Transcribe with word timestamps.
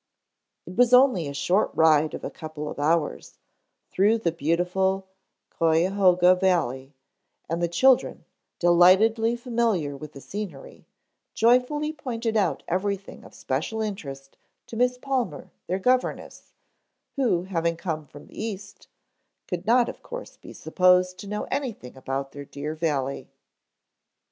It 0.65 0.75
was 0.75 0.95
only 0.95 1.27
a 1.27 1.33
short 1.35 1.69
ride 1.75 2.15
of 2.15 2.23
a 2.23 2.31
couple 2.31 2.67
of 2.67 2.79
hours, 2.79 3.37
through 3.91 4.17
the 4.17 4.31
beautiful 4.31 5.05
Cuyahoga 5.51 6.33
valley, 6.33 6.95
and 7.47 7.61
the 7.61 7.67
children, 7.67 8.25
delightedly 8.57 9.35
familiar 9.35 9.95
with 9.95 10.13
the 10.13 10.19
scenery, 10.19 10.87
joyfully 11.35 11.93
pointed 11.93 12.35
out 12.35 12.63
everything 12.67 13.23
of 13.23 13.35
special 13.35 13.79
interest 13.83 14.37
to 14.65 14.75
Miss 14.75 14.97
Palmer, 14.97 15.51
their 15.67 15.77
governess, 15.77 16.53
who, 17.15 17.43
having 17.43 17.77
come 17.77 18.07
from 18.07 18.25
the 18.25 18.43
East, 18.43 18.87
could 19.47 19.67
not 19.67 19.87
of 19.87 20.01
course 20.01 20.35
be 20.35 20.51
supposed 20.51 21.19
to 21.19 21.27
know 21.29 21.43
anything 21.51 21.95
about 21.95 22.31
their 22.31 22.45
dear 22.45 22.73
valley. 22.73 23.29